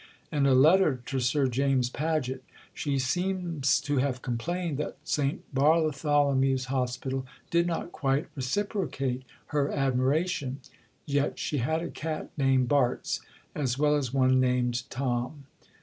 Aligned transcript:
In 0.31 0.47
a 0.47 0.55
letter 0.55 0.99
to 1.05 1.19
Sir 1.19 1.47
James 1.47 1.87
Paget, 1.91 2.43
she 2.73 2.97
seems 2.97 3.79
to 3.81 3.97
have 3.97 4.23
complained 4.23 4.79
that 4.79 4.97
St. 5.03 5.43
Bartholomew's 5.53 6.65
Hospital 6.73 7.23
did 7.51 7.67
not 7.67 7.91
quite 7.91 8.25
reciprocate 8.33 9.21
her 9.49 9.69
admiration; 9.71 10.59
yet 11.05 11.37
she 11.37 11.59
had 11.59 11.83
a 11.83 11.91
cat 11.91 12.31
named 12.35 12.67
Barts 12.67 13.21
as 13.53 13.77
well 13.77 13.95
as 13.95 14.11
one 14.11 14.39
named 14.39 14.89
Tom. 14.89 15.45